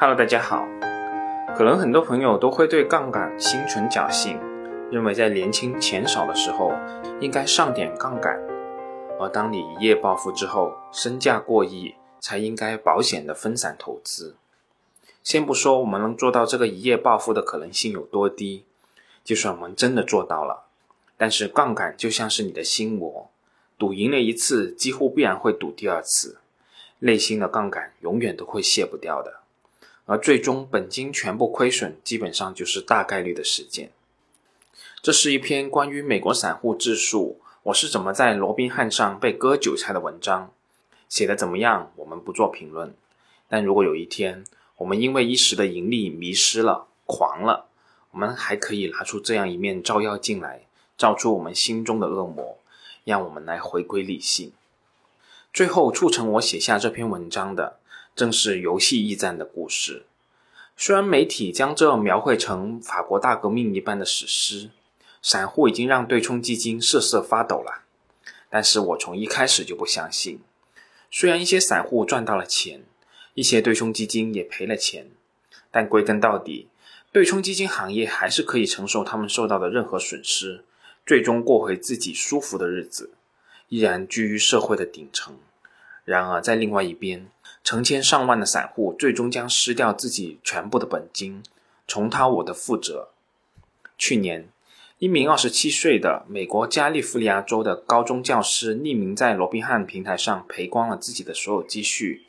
[0.00, 0.66] Hello，大家好。
[1.54, 4.40] 可能很多朋友都会对杠杆心存侥幸，
[4.90, 6.72] 认为在年轻钱少的时候
[7.20, 8.34] 应该上点杠杆，
[9.18, 14.36] 而当你一夜暴富之后，身价过亿，才应该保险的分散投资。
[15.22, 18.64] 先不说我们能做到这个一夜暴富的可能性有多低，
[19.22, 20.64] 就算我们真的做到了，
[21.18, 23.28] 但是杠杆就像是你的心魔，
[23.76, 26.38] 赌赢了一次，几乎必然会赌第二次，
[27.00, 29.39] 内心的杠杆永远都会卸不掉的。
[30.06, 33.92] 而最终本金全部亏损，基本上就是大概率的事件。
[35.02, 40.52] 这是一篇关于美国散户自述，我是怎么在罗宾汉上被割韭菜的文章。
[41.08, 42.94] 写的怎么样，我们不做评论。
[43.48, 44.44] 但如果有一天
[44.76, 47.66] 我们因为一时的盈利迷失了、狂了，
[48.12, 50.62] 我们还可以拿出这样一面照妖镜来，
[50.96, 52.58] 照出我们心中的恶魔，
[53.04, 54.52] 让我们来回归理性。
[55.52, 57.79] 最后促成我写下这篇文章的。
[58.14, 60.04] 正是游戏驿站的故事。
[60.76, 64.70] 虽然媒体将这描绘成法国大革命一般的史诗，
[65.20, 67.82] 散户已经让对冲基金瑟瑟发抖了，
[68.48, 70.40] 但是我从一开始就不相信。
[71.10, 72.82] 虽然一些散户赚到了钱，
[73.34, 75.10] 一些对冲基金也赔了钱，
[75.70, 76.68] 但归根到底，
[77.12, 80.64] 对冲基金行业还是可以承受他们受到的任何损失，
[81.04, 83.10] 最终过回自己舒服的日子，
[83.68, 85.36] 依然居于社会的顶层。
[86.04, 87.28] 然而，在另外一边，
[87.62, 91.42] 成千上万的散户最终将失掉自己全部的本金，
[91.86, 93.10] 重蹈我的覆辙。
[93.96, 94.48] 去年，
[94.98, 102.22] 一名二十七岁的美国加利福尼亚州的高中教师匿名在罗宾汉平台上赔光了自己的所有积蓄，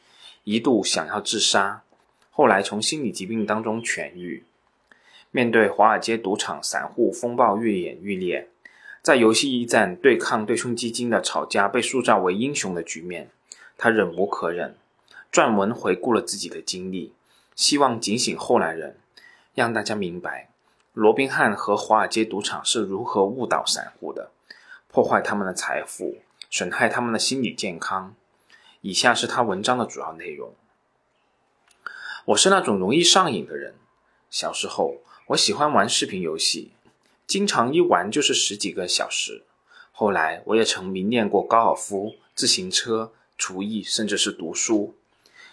[0.44, 1.82] 一度想要自杀，
[2.30, 4.44] 后来从心理疾病当中痊愈。
[5.32, 8.50] 面对华尔街赌场散户风暴愈演愈烈，
[9.02, 13.30] 在游戏驿站对抗对冲基金的炒家被塑造为英雄的局面，
[13.78, 14.76] 他忍无可忍。
[15.32, 17.14] 撰文回顾了自己的经历，
[17.56, 18.98] 希望警醒后来人，
[19.56, 20.50] 让大家明白
[20.92, 24.32] 罗宾汉和华尔街赌场是如何误导散户的，
[24.90, 26.18] 破坏他们的财富，
[26.50, 28.14] 损害他们的心理健康。
[28.82, 30.54] 以下是他文章的主要内容。
[32.26, 33.76] 我是那种容易上瘾的人。
[34.30, 34.98] 小时候，
[35.28, 36.74] 我喜欢玩视频游戏，
[37.26, 39.46] 经常一玩就是十几个小时。
[39.94, 44.96] 后来，我也曾迷恋过高尔夫、自行车、厨艺，甚至是读书。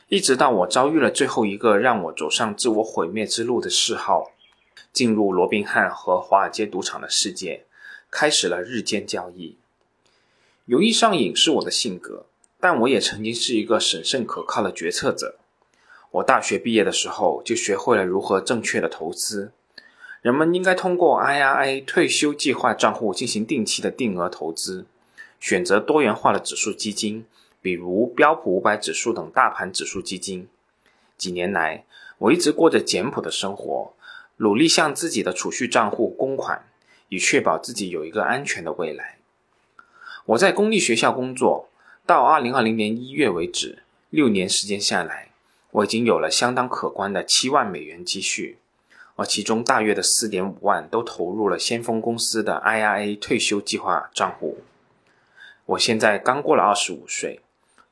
[0.09, 4.31] 一直到我遭遇了最后一个让我走上自我毁灭之路的嗜好，
[4.91, 7.65] 进入罗宾汉和华尔街赌场的世界，
[8.11, 9.57] 开始了日间交易。
[10.65, 12.25] 容易上瘾是我的性格，
[12.59, 15.37] 但我也曾经是一个审慎可靠的决策者。
[16.11, 19.53] 我大学毕业的时候就学会了如何正确的投资。
[20.23, 24.87] 人们应该通过 IRA 退休计划账户进行定期的定额投资，
[25.39, 27.27] 选择多元化的指数基金。
[27.69, 30.49] 比如标普五百指数等大盘指数基金。
[31.19, 31.85] 几年来，
[32.17, 33.93] 我一直过着简朴的生活，
[34.39, 36.65] 努力向自己的储蓄账户供款，
[37.11, 39.19] 以确保自己有一个安全的未来。
[40.25, 41.69] 我在公立学校工作，
[42.07, 45.29] 到二零二零年一月为止，六年时间下来，
[45.73, 48.57] 我已经有了相当可观的七万美元积蓄，
[49.17, 54.61] 而其中大约的四点五万都投入了先锋公司的 IRA 退休计划账户。
[55.67, 57.43] 我现在刚过了二十五岁。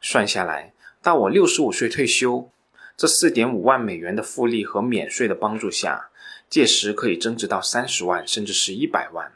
[0.09, 0.73] 算下来，
[1.03, 2.49] 到我六十五岁退休，
[2.97, 6.11] 这四点五万美元的复利和免税的帮助下，
[6.49, 9.33] 届时可以增值到三十万，甚至是一百万。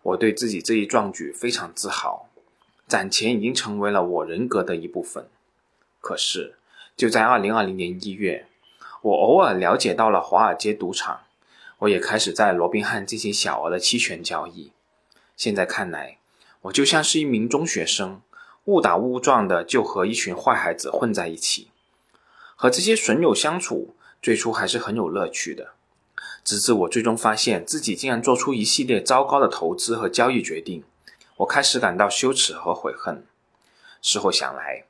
[0.00, 2.30] 我对自己这一壮举非常自豪，
[2.86, 5.28] 攒钱已经成为了我人格的一部分。
[6.00, 6.54] 可是，
[6.96, 8.46] 就在二零二零年一月，
[9.02, 11.24] 我偶尔了解到了华尔街赌场，
[11.80, 14.72] 我也开始在罗宾汉进行小额的期权交易。
[15.36, 16.16] 现在看来，
[16.62, 18.22] 我就像是一名中学生。
[18.70, 21.70] 误打误撞的就和一群坏孩子混在一起，
[22.54, 25.72] 和这些损友相处，最初还是很有乐趣的。
[26.44, 30.84] 直至我最终发现自己竟然做出一系列糟糕的投资和交易决定，
[31.38, 33.24] 我开始感到羞耻和悔恨。
[34.00, 34.84] 事后想来，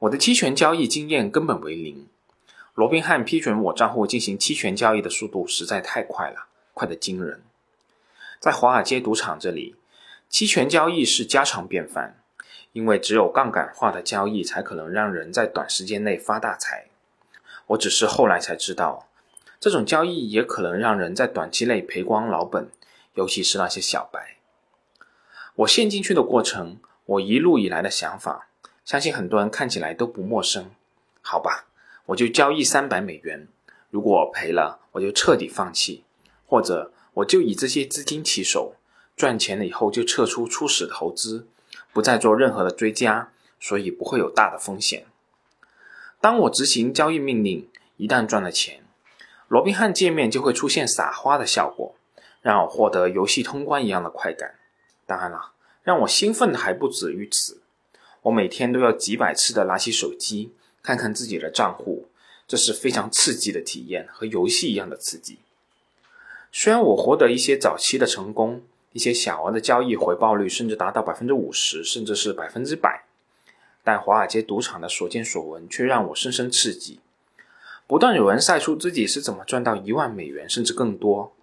[0.00, 2.06] 我的期权交易经验根本为零。
[2.74, 7.42] 罗宾汉批准我账户进行期权交易的速度实在太快了，快得惊人。
[8.38, 9.76] 在华尔街赌场这里，
[10.28, 12.20] 期权交易是家常便饭。
[12.74, 16.88] 因为只有杠杆化的交易才可能让人在短时间内发大财。
[17.68, 19.08] 我只是后来才知道，
[19.60, 22.68] 这种交易也可能让人在短期内赔光老本，
[23.14, 24.38] 尤其是那些小白。
[25.54, 28.48] 我陷进去的过程，我一路以来的想法，
[28.84, 30.72] 相信很多人看起来都不陌生。
[31.22, 31.66] 好吧，
[32.06, 33.46] 我就交易三百美元，
[33.88, 36.02] 如果赔了，我就彻底放弃，
[36.44, 38.74] 或者我就以这些资金起手，
[39.16, 41.46] 赚钱了以后就撤出初始投资。
[41.94, 45.06] 不再做任何的追加，所以不会有大的风险。
[46.20, 48.82] 当我执行交易命令，一旦赚了钱，
[49.48, 51.94] 罗宾汉界面就会出现撒花的效果，
[52.42, 54.56] 让我获得游戏通关一样的快感。
[55.06, 55.52] 当然了，
[55.82, 57.62] 让我兴奋的还不止于此。
[58.22, 60.52] 我每天都要几百次的拿起手机
[60.82, 62.08] 看看自己的账户，
[62.48, 65.38] 这是非常刺激的体验，和游戏一样的刺激。
[66.50, 68.62] 虽然我获得一些早期的成功，
[68.94, 73.04] 一些小额的交易回报率甚至达到百分之五十，甚至是百分之百，
[73.82, 77.00] 但华尔街赌场的所见所闻却让我深深刺激。
[77.86, 81.34] 不断有人晒出自己是怎么赚到一万美元甚至更多，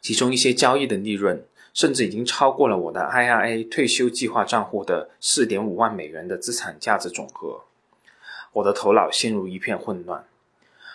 [0.00, 1.44] 其中一些交易的利润。
[1.74, 7.60] 甚至已经超过了我的 IRA 退休计划账户的四点五万美元的资产价值总和。
[8.54, 10.24] 我的头脑陷入一片混乱。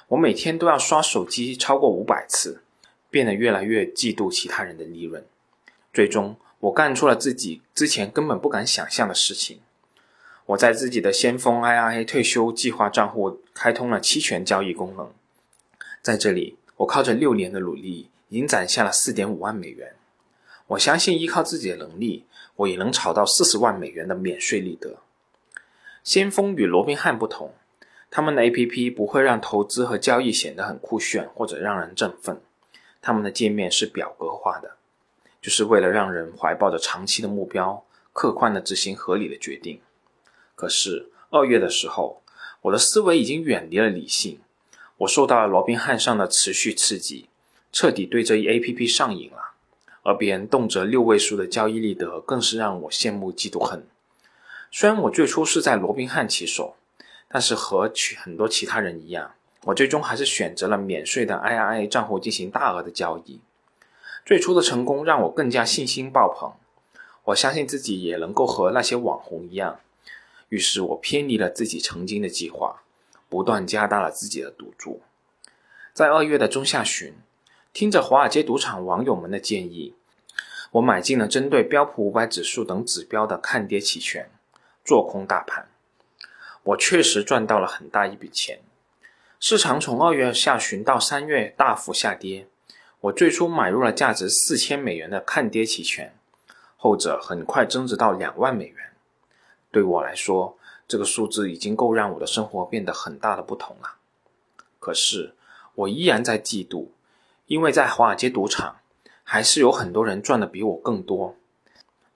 [0.09, 2.63] 我每天都要刷手机超过五百次，
[3.09, 5.23] 变得越来越嫉妒其他人的利润。
[5.93, 9.59] 最终，我干出了自己之前根本不敢想象的事情。
[10.47, 15.11] 我在自己的先锋 IRA 退休计划账户开通了期权交易功能。
[16.01, 19.93] 在这里，我靠着六年的努力，已经攒下了四点五万美元。
[20.67, 22.25] 我相信依靠自己的能力，
[22.55, 24.97] 我也能炒到四十万美元的免税利得。
[26.03, 27.53] 先锋与罗宾汉不同，
[28.09, 32.41] 他们的 APP 不会让投资和交易显得很酷炫或者让人振奋。
[33.01, 34.75] 他们的界面是表格化的，
[35.43, 39.81] 就是为了让人怀抱着长期的目标，客观的执行合理的决定。
[40.55, 42.23] 可是二月的时候，
[42.61, 44.39] 我的思维已经远离了理性，
[44.99, 47.27] 我受到了罗宾汉上的持续刺激，
[47.73, 49.51] 彻底对这一 APP 上瘾了。
[50.03, 53.85] 而别人动辄六位数的交易利得，更是让我羡慕嫉妒恨。
[54.71, 56.75] 虽然我最初是在罗宾汉起手，
[57.27, 63.41] 但是和很多其他人一样，我最终还是选择了免税的 IRA 账户进行大额的交易。
[64.25, 66.53] 最初的成功让我更加信心爆棚，
[67.25, 69.79] 我相信自己也能够和那些网红一样。
[70.49, 72.83] 于是我偏离了自己曾经的计划，
[73.27, 75.01] 不断加大了自己的赌注。
[75.93, 77.13] 在二月的中下旬。
[77.73, 79.95] 听着华尔街赌场网友们的建议，
[80.73, 84.29] 我买进了针对标普五百指数等指标的看跌期权，
[84.85, 85.67] 做空大盘。
[86.61, 88.59] 我确实赚到了很大一笔钱。
[89.39, 92.45] 市场从二月下旬到三月大幅下跌，
[93.03, 96.15] 我最初买入了价值四千美元的看跌期权，
[96.77, 98.93] 后者很快增值到两万美元。
[99.71, 100.57] 对我来说，
[100.87, 103.95] 这个数字已经够让我的生活变得很大的不同了。
[104.79, 105.33] 可是，
[105.75, 106.87] 我依然在嫉妒。
[107.47, 108.77] 因为在华尔街赌场，
[109.25, 111.35] 还是有很多人赚的比我更多。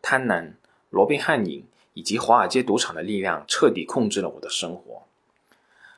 [0.02, 0.54] 贪婪、
[0.90, 5.04] 罗宾汉瘾以及华尔街赌场的力量彻底控制了我的生活。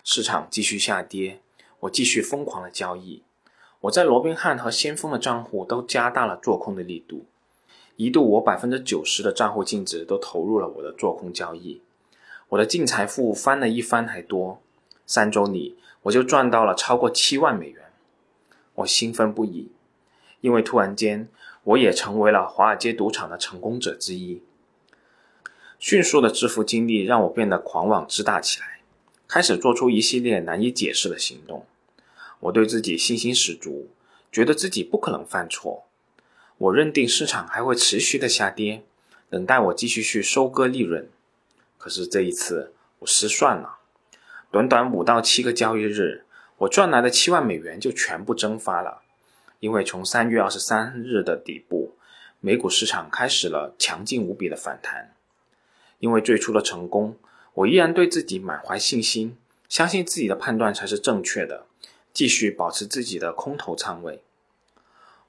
[0.04, 1.42] 市场继续下跌，
[1.82, 3.22] 我继续疯狂的交易。
[3.82, 7.26] 我在罗宾汉和先锋的账户都加大了做空的力度，
[7.96, 11.82] 一度我百分之九十的账户净值都投入了我的做空交易。
[12.50, 14.62] 我的净财富翻了一番还多，
[15.06, 17.86] 三周里我就赚到了超过七万美元。
[18.76, 19.72] 我兴奋不已，
[20.42, 21.30] 因为突然间，
[21.64, 24.42] 我也成为了华尔街赌场的成功者之一。
[25.78, 28.82] 迅速的致富经历让我变得狂妄自大起来，
[29.28, 31.66] 开始做出一系列难以解释的行动。
[32.40, 33.90] 我对自己信心十足，
[34.32, 35.86] 觉得自己不可能犯错。
[36.58, 38.84] 我认定市场还会持续的下跌，
[39.30, 41.10] 等待我继续去收割利润。
[41.78, 43.78] 可是这一次，我失算了。
[44.52, 46.26] 短短五到七个交易日。
[46.60, 49.02] 我赚来的七万美元就全部蒸发了，
[49.62, 51.96] 因为从三月二十三日的底部，
[52.42, 55.16] 美股市场开始了强劲无比的反弹。
[56.00, 57.16] 因为最初的成功，
[57.54, 59.38] 我依然对自己满怀信心，
[59.70, 61.66] 相信自己的判断才是正确的，
[62.14, 64.22] 继续保持自己的空头仓位。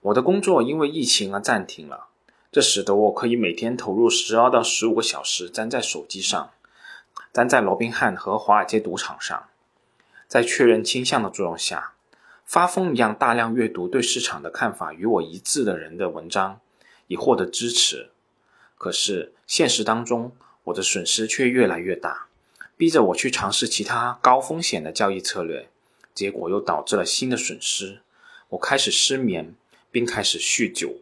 [0.00, 2.08] 我的工作因为疫情而暂停了，
[2.50, 6.50] 这使得我可以每天投入十二到十五个小时粘在手机上，
[7.32, 9.44] 粘在罗宾汉和华尔街赌场上。
[10.26, 11.92] 在确认倾向的作用下，
[12.44, 16.60] 发疯一样大量阅读对市场的看法与我一致的人的文章，
[17.08, 18.10] 以获得支持。
[18.78, 20.32] 可是现实当中，
[20.64, 22.28] 我的损失却越来越大，
[22.76, 25.68] 逼着我去尝试其他高风险的交易策略，
[26.20, 28.00] 结果又导致了新的损失。
[28.50, 29.54] 我开始失眠，
[29.90, 30.96] 并开始酗酒。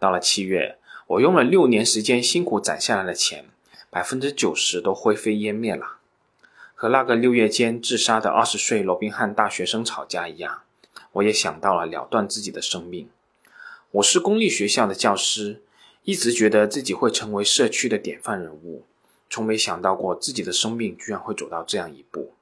[0.00, 3.44] 到了七月，我用了六年时间辛苦攒下来的钱，
[3.88, 5.98] 百分之九十都灰飞烟灭了。
[6.74, 10.62] 和那个六月间自杀的二十岁罗宾汉大学生吵架一样，
[11.12, 13.08] 我也想到了了断自己的生命。
[13.92, 15.62] 我是公立学校的教师，
[16.02, 18.82] 一直觉得自己会成为社区的典范人物，
[19.28, 22.32] 从没想到过自己的生命居然会走到这样一步。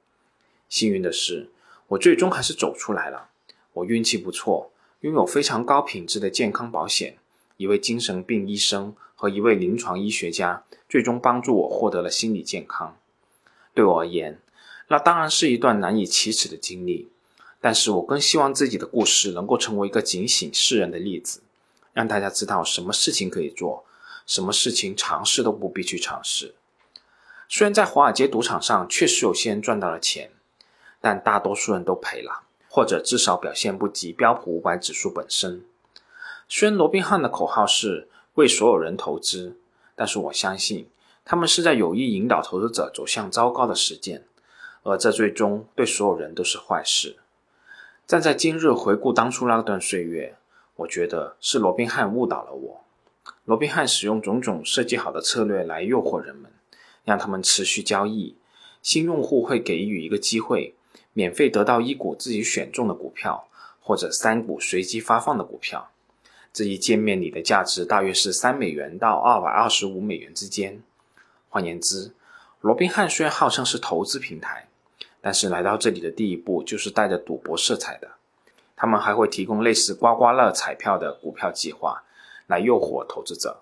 [0.67, 1.49] 幸运的是，
[1.89, 3.29] 我最终还是走出来了。
[3.73, 7.17] 我运气不错，拥有非常高品质的健康保险，
[7.57, 12.97] 一位精神病医生和一位临床医学家最终帮助我获得了心理健康。
[13.73, 14.39] 对我而言，
[14.87, 17.09] 那当然是一段难以启齿的经历。
[17.61, 21.41] 但是我更希望自己的故事能够成为一个警醒世人的例子，
[21.91, 23.83] 让大家知道什么事情可以做，
[24.25, 26.55] 什么事情尝试都不必去尝试。
[27.49, 30.31] 虽然在华尔街赌场上确实有些人赚到了钱，
[31.01, 35.63] 但大多数人都赔了，或者至少表现不及标普五百指数本身。
[36.47, 39.57] 虽然罗宾汉的口号是为所有人投资，
[39.95, 40.87] 但是我相信
[41.23, 44.25] 他们是在有意引导投资者走向糟糕的实践，
[44.83, 47.17] 而这最终对所有人都是坏事。
[48.07, 50.35] 站在今日回顾当初那段岁月，
[50.77, 52.81] 我觉得是罗宾汉误导了我。
[53.45, 56.51] 罗宾汉使用种种设计好的策略来诱惑人们，
[57.03, 58.35] 让他们持续交易。
[58.81, 60.73] 新用户会给予一个机会，
[61.19, 63.49] 免费得到一股自己选中的股票，
[63.81, 65.91] 或者三股随机发放的股票。
[66.53, 70.81] 这一界面里的价值大约是三美元到二百二十五美元之间。
[71.49, 72.13] 换言之，
[72.61, 74.67] 罗宾汉虽然号称是投资平台。
[75.21, 78.07] 但是来到这里的第一步就是带着赌博色彩的，
[78.77, 82.03] 他们还会提供类似刮刮乐彩票的股票计划，
[82.47, 83.59] 来诱惑投资者。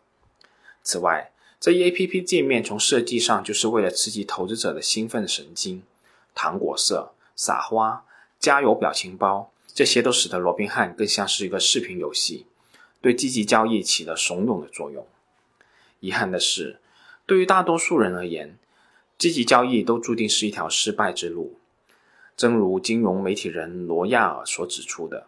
[0.84, 5.82] 此外，这一 A P P 界面从设计上就是为了刺激投资者的兴奋神经，
[6.36, 8.04] 糖果色、撒花、
[8.40, 12.48] 加油表情包，这些都使得罗宾汉更像是一个视频游戏，
[13.00, 15.06] 对积极交易起了怂恿的作用。
[16.00, 16.80] 遗憾的是，
[17.28, 18.58] 对于大多数人而言，
[19.18, 21.58] 积极交易都注定是一条失败之路，
[22.36, 25.28] 正如金融媒体人罗亚尔所指出的，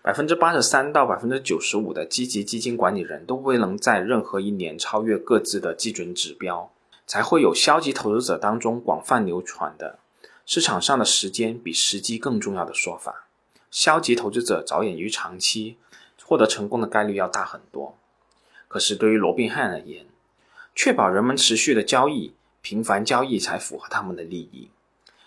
[0.00, 6.72] 百分之八十三到百分之九十五的积极基金管理人都未能在任何一年超越各自的基准指标，
[7.06, 9.98] 才会有消极投资者当中广泛流传的
[10.44, 13.26] 市场上的时间比时机更重要的说法。
[13.70, 15.78] 消极投资者着眼于长期，
[16.24, 17.96] 获得成功的概率要大很多。
[18.68, 20.06] 可是对于罗宾汉而言，
[20.74, 22.34] 确保人们持续的交易。
[22.64, 24.70] 频繁交易才符合他们的利益，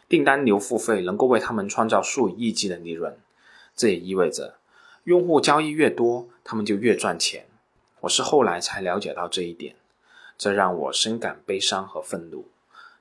[0.07, 3.17] 订单流付费能够为他们创造数以亿计的利润，
[3.75, 4.55] 这也意味着
[5.03, 7.45] 用户交易越多，他们就越赚钱。
[7.99, 9.75] 我是后来才了解到这一点，
[10.37, 12.47] 这让我深感悲伤和愤怒。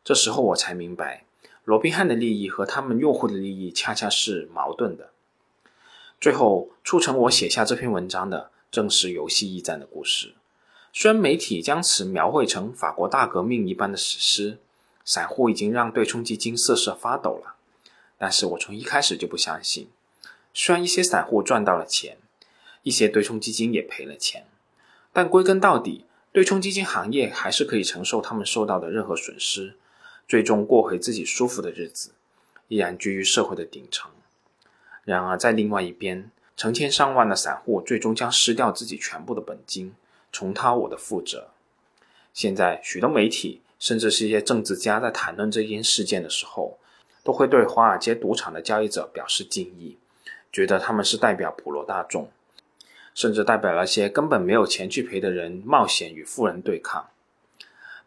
[0.02, 1.25] 这时候我才明白，
[1.64, 5.11] 罗宾汉的利益和他们用户的利益恰恰是矛盾的。
[6.21, 10.35] 最后促成我写下这篇文章的，正是游戏驿站的故事。
[10.92, 14.59] 虽然媒体将此描绘成法国大革命一般的史诗，
[15.04, 17.56] 散户已经让对冲基金瑟瑟发抖了，
[18.16, 19.88] 但是我从一开始就不相信。
[20.52, 22.18] 虽然一些散户赚到了钱，
[22.83, 24.47] 一些对冲基金也赔了钱，
[25.12, 29.75] 但归根到底，对冲基金行业还是可以承受他们受到的任何损失，
[30.26, 32.12] 最终过回自己舒服的日子，
[32.69, 34.11] 依然居于社会的顶层。
[35.04, 39.95] 然而，在另外一边，成千上万的散户最终将失掉自己全部的本金。
[40.33, 41.50] 重蹈我的覆辙。
[42.33, 46.76] 现在，许多媒体甚至是一些政治家在谈论这件事件的时候，
[47.23, 49.97] 都会对华尔街赌场的交易者表示敬意，
[50.50, 52.28] 觉得他们是代表普罗大众，
[53.14, 57.09] 甚至代表那些根本没有钱去赔的人冒险与富人对抗。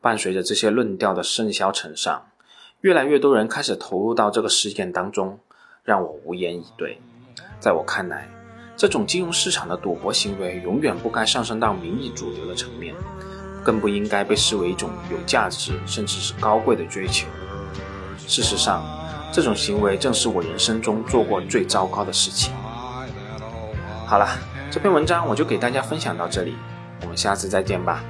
[0.02, 2.28] 伴随着这些论调的甚嚣尘上，
[2.82, 5.40] 越来越多人开始投入到这个事件当中，
[5.84, 7.00] 让我无言以对。
[7.60, 8.30] 在我看来，
[8.76, 12.94] 这种金融市场的赌博行为永远不该上升到民意主流的层面，
[13.64, 17.28] 更不应该被视为一种有价值甚至是高贵的追求。
[18.28, 18.86] 事实上，
[19.32, 22.54] 这种行为正是我人生中做过最糟糕的事情。
[24.06, 24.28] 好了，
[24.70, 26.56] 这篇文章我就给大家分享到这里，
[27.02, 28.04] 我们下次再见吧。